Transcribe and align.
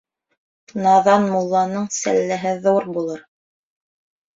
Наҙан 0.85 1.29
мулланың 1.35 1.87
сәлләһе 2.01 2.59
ҙур 2.67 2.93
булыр. 3.01 3.27